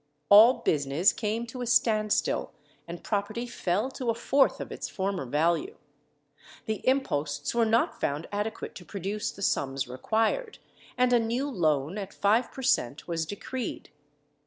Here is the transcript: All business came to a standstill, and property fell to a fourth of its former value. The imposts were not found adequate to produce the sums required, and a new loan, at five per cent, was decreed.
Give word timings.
All 0.29 0.55
business 0.61 1.13
came 1.13 1.45
to 1.45 1.61
a 1.61 1.67
standstill, 1.67 2.53
and 2.87 3.03
property 3.03 3.45
fell 3.45 3.91
to 3.91 4.09
a 4.09 4.15
fourth 4.15 4.59
of 4.59 4.71
its 4.71 4.89
former 4.89 5.27
value. 5.27 5.77
The 6.65 6.81
imposts 6.89 7.53
were 7.53 7.67
not 7.67 8.01
found 8.01 8.27
adequate 8.31 8.73
to 8.77 8.83
produce 8.83 9.31
the 9.31 9.43
sums 9.43 9.87
required, 9.87 10.57
and 10.97 11.13
a 11.13 11.19
new 11.19 11.47
loan, 11.47 11.99
at 11.99 12.15
five 12.15 12.51
per 12.51 12.63
cent, 12.63 13.07
was 13.07 13.27
decreed. 13.27 13.91